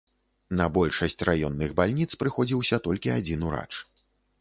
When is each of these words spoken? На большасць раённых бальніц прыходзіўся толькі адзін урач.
На 0.61 0.65
большасць 0.77 1.17
раённых 1.29 1.77
бальніц 1.81 2.09
прыходзіўся 2.25 2.83
толькі 2.89 3.17
адзін 3.21 3.39
урач. 3.51 3.71